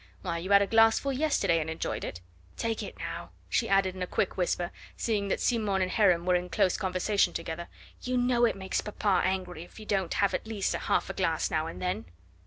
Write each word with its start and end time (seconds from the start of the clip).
Why, 0.23 0.39
you 0.39 0.49
had 0.49 0.63
a 0.63 0.65
glassful 0.65 1.13
yesterday 1.13 1.59
and 1.61 1.69
enjoyed 1.69 2.03
it. 2.03 2.21
Take 2.57 2.81
it 2.81 2.97
now," 2.97 3.29
she 3.49 3.69
added 3.69 3.93
in 3.95 4.01
a 4.01 4.07
quick 4.07 4.35
whisper, 4.35 4.71
seeing 4.97 5.27
that 5.27 5.39
Simon 5.39 5.79
and 5.83 5.91
Heron 5.91 6.25
were 6.25 6.33
in 6.33 6.49
close 6.49 6.75
conversation 6.75 7.33
together; 7.33 7.67
"you 8.01 8.17
know 8.17 8.45
it 8.45 8.55
makes 8.55 8.81
papa 8.81 9.21
angry 9.23 9.61
if 9.61 9.79
you 9.79 9.85
don't 9.85 10.15
have 10.15 10.33
at 10.33 10.47
least 10.47 10.73
half 10.73 11.11
a 11.11 11.13
glass 11.13 11.51
now 11.51 11.67
and 11.67 11.79
then." 11.79 12.05